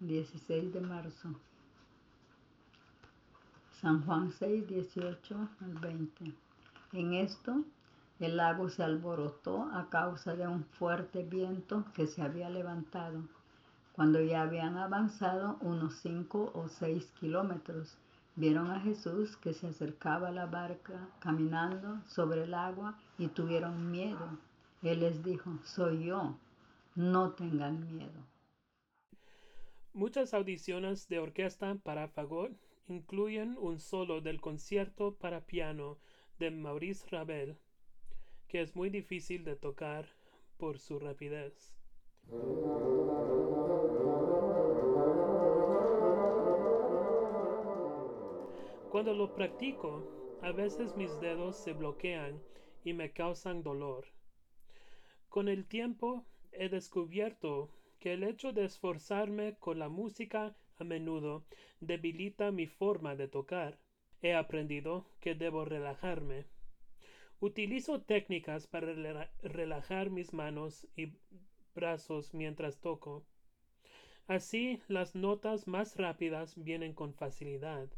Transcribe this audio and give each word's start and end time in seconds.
16 0.00 0.72
de 0.72 0.80
marzo. 0.80 1.28
San 3.82 4.02
Juan 4.06 4.32
6, 4.32 4.66
18 4.66 5.48
al 5.60 5.74
20. 5.74 6.32
En 6.92 7.12
esto 7.12 7.64
el 8.18 8.38
lago 8.38 8.70
se 8.70 8.82
alborotó 8.82 9.64
a 9.74 9.90
causa 9.90 10.34
de 10.36 10.48
un 10.48 10.64
fuerte 10.64 11.22
viento 11.22 11.84
que 11.92 12.06
se 12.06 12.22
había 12.22 12.48
levantado. 12.48 13.20
Cuando 13.92 14.22
ya 14.22 14.40
habían 14.40 14.78
avanzado 14.78 15.58
unos 15.60 15.96
cinco 15.96 16.50
o 16.54 16.68
seis 16.68 17.12
kilómetros, 17.20 17.98
vieron 18.36 18.70
a 18.70 18.80
Jesús 18.80 19.36
que 19.36 19.52
se 19.52 19.66
acercaba 19.66 20.28
a 20.28 20.32
la 20.32 20.46
barca 20.46 21.08
caminando 21.18 22.00
sobre 22.06 22.44
el 22.44 22.54
agua 22.54 22.96
y 23.18 23.28
tuvieron 23.28 23.90
miedo. 23.90 24.30
Él 24.80 25.00
les 25.00 25.22
dijo, 25.22 25.58
soy 25.62 26.06
yo, 26.06 26.38
no 26.94 27.32
tengan 27.32 27.84
miedo. 27.94 28.30
Muchas 29.92 30.34
audiciones 30.34 31.08
de 31.08 31.18
orquesta 31.18 31.74
para 31.82 32.06
fagot 32.06 32.52
incluyen 32.86 33.56
un 33.58 33.80
solo 33.80 34.20
del 34.20 34.40
concierto 34.40 35.16
para 35.16 35.46
piano 35.46 35.98
de 36.38 36.52
Maurice 36.52 37.08
Ravel, 37.10 37.56
que 38.46 38.60
es 38.60 38.76
muy 38.76 38.88
difícil 38.88 39.44
de 39.44 39.56
tocar 39.56 40.06
por 40.58 40.78
su 40.78 41.00
rapidez. 41.00 41.74
Cuando 48.90 49.12
lo 49.12 49.34
practico, 49.34 50.38
a 50.40 50.52
veces 50.52 50.96
mis 50.96 51.18
dedos 51.20 51.56
se 51.56 51.72
bloquean 51.72 52.40
y 52.84 52.92
me 52.92 53.12
causan 53.12 53.64
dolor. 53.64 54.06
Con 55.28 55.48
el 55.48 55.66
tiempo 55.66 56.24
he 56.52 56.68
descubierto 56.68 57.70
que 58.00 58.14
el 58.14 58.24
hecho 58.24 58.52
de 58.52 58.64
esforzarme 58.64 59.56
con 59.58 59.78
la 59.78 59.88
música 59.88 60.56
a 60.78 60.84
menudo 60.84 61.44
debilita 61.80 62.50
mi 62.50 62.66
forma 62.66 63.14
de 63.14 63.28
tocar. 63.28 63.78
He 64.22 64.34
aprendido 64.34 65.06
que 65.20 65.34
debo 65.34 65.64
relajarme. 65.64 66.46
Utilizo 67.38 68.02
técnicas 68.02 68.66
para 68.66 68.92
relajar 69.42 70.10
mis 70.10 70.32
manos 70.32 70.86
y 70.96 71.12
brazos 71.74 72.34
mientras 72.34 72.80
toco. 72.80 73.24
Así 74.26 74.80
las 74.88 75.14
notas 75.14 75.66
más 75.66 75.96
rápidas 75.96 76.62
vienen 76.62 76.94
con 76.94 77.14
facilidad. 77.14 77.88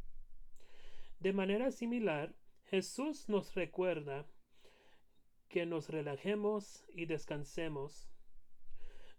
De 1.20 1.32
manera 1.32 1.70
similar, 1.70 2.34
Jesús 2.64 3.28
nos 3.28 3.54
recuerda 3.54 4.26
que 5.48 5.66
nos 5.66 5.88
relajemos 5.90 6.84
y 6.94 7.06
descansemos. 7.06 8.08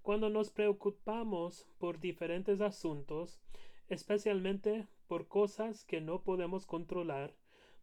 Cuando 0.03 0.29
nos 0.29 0.49
preocupamos 0.49 1.65
por 1.77 2.01
diferentes 2.01 2.59
asuntos, 2.59 3.39
especialmente 3.87 4.85
por 5.07 5.29
cosas 5.29 5.85
que 5.85 6.01
no 6.01 6.23
podemos 6.23 6.65
controlar, 6.65 7.33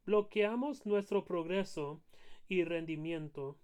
bloqueamos 0.05 0.85
nuestro 0.85 1.25
progreso 1.25 2.03
y 2.47 2.65
rendimiento. 2.65 3.57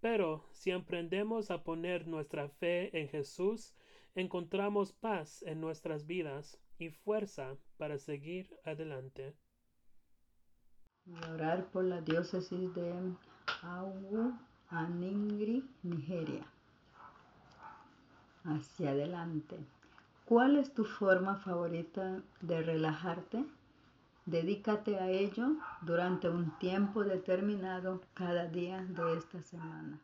Pero 0.00 0.44
si 0.52 0.72
aprendemos 0.72 1.50
a 1.50 1.64
poner 1.64 2.06
nuestra 2.06 2.50
fe 2.50 3.00
en 3.00 3.08
Jesús, 3.08 3.74
encontramos 4.14 4.92
paz 4.92 5.42
en 5.44 5.62
nuestras 5.62 6.06
vidas 6.06 6.60
y 6.78 6.90
fuerza 6.90 7.56
para 7.78 7.96
seguir 7.96 8.54
adelante. 8.66 9.34
orar 11.32 11.70
por 11.70 11.84
la 11.84 12.02
diócesis 12.02 12.74
de 12.74 12.92
Awu 13.62 14.34
Nigeria 15.82 16.53
hacia 18.44 18.90
adelante. 18.90 19.58
¿Cuál 20.24 20.56
es 20.56 20.72
tu 20.72 20.84
forma 20.84 21.36
favorita 21.36 22.22
de 22.40 22.62
relajarte? 22.62 23.44
Dedícate 24.26 24.98
a 24.98 25.10
ello 25.10 25.56
durante 25.82 26.30
un 26.30 26.58
tiempo 26.58 27.04
determinado 27.04 28.00
cada 28.14 28.46
día 28.46 28.82
de 28.82 29.18
esta 29.18 29.42
semana. 29.42 29.98